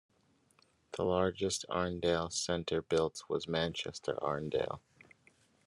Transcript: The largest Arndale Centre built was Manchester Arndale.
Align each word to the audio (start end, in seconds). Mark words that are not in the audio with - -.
The 0.97 1.03
largest 1.03 1.63
Arndale 1.69 2.33
Centre 2.33 2.81
built 2.81 3.21
was 3.29 3.47
Manchester 3.47 4.15
Arndale. 4.19 4.79